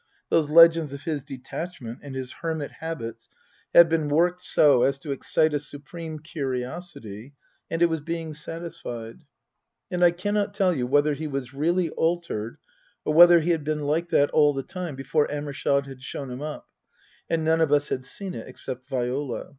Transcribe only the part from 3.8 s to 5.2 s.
been worked so as to